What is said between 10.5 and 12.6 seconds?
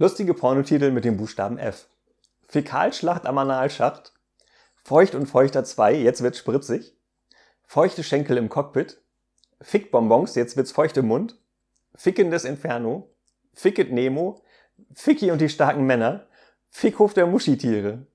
wird's feucht im Mund. Fickendes